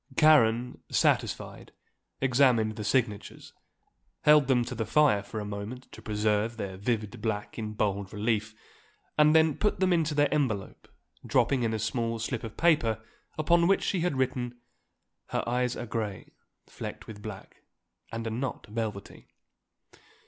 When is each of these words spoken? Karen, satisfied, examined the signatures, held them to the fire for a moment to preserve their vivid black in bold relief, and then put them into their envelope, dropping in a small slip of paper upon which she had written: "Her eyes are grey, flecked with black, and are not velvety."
Karen, 0.17 0.81
satisfied, 0.89 1.73
examined 2.21 2.75
the 2.75 2.83
signatures, 2.83 3.53
held 4.23 4.47
them 4.47 4.65
to 4.65 4.73
the 4.73 4.83
fire 4.87 5.21
for 5.21 5.39
a 5.39 5.45
moment 5.45 5.87
to 5.91 6.01
preserve 6.01 6.57
their 6.57 6.75
vivid 6.75 7.21
black 7.21 7.59
in 7.59 7.73
bold 7.73 8.11
relief, 8.11 8.55
and 9.15 9.35
then 9.35 9.55
put 9.55 9.79
them 9.79 9.93
into 9.93 10.15
their 10.15 10.33
envelope, 10.33 10.87
dropping 11.23 11.61
in 11.61 11.71
a 11.71 11.77
small 11.77 12.17
slip 12.17 12.43
of 12.43 12.57
paper 12.57 12.99
upon 13.37 13.67
which 13.67 13.83
she 13.83 13.99
had 13.99 14.17
written: 14.17 14.57
"Her 15.27 15.47
eyes 15.47 15.75
are 15.77 15.85
grey, 15.85 16.31
flecked 16.65 17.05
with 17.05 17.21
black, 17.21 17.57
and 18.11 18.25
are 18.25 18.31
not 18.31 18.65
velvety." 18.65 19.27